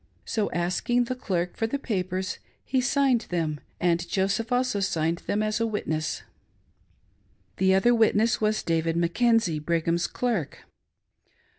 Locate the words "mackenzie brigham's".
8.97-10.07